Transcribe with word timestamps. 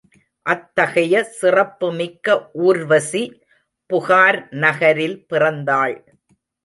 அத்தகைய 0.45 1.15
சிறப்பு 1.39 1.87
மிக்க 1.91 2.27
ஊர்வசி 2.61 3.23
புகார் 3.89 4.39
நகரில் 4.63 5.17
பிறந்தாள். 5.29 5.95